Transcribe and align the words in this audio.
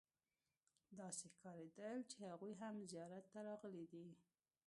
داسې 0.99 1.25
ښکارېدل 1.33 1.97
چې 2.11 2.17
هغوی 2.29 2.53
هم 2.61 2.75
زیارت 2.91 3.25
ته 3.33 3.39
راغلي 3.49 3.85
دي. 3.93 4.07